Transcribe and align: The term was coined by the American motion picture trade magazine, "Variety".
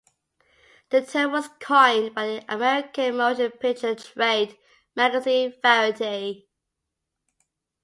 The 0.89 1.03
term 1.03 1.31
was 1.31 1.47
coined 1.59 2.15
by 2.15 2.25
the 2.25 2.45
American 2.55 3.17
motion 3.17 3.51
picture 3.51 3.93
trade 3.93 4.57
magazine, 4.95 5.53
"Variety". 5.61 6.49